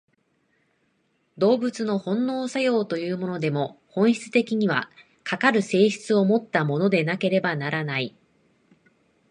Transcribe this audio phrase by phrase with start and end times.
[1.37, 4.89] 動物の本能作用というものでも、本質的には、
[5.23, 8.15] かかる性質をもったものでなければならない。